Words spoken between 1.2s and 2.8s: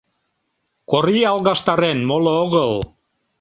алгаштарен, моло огыл.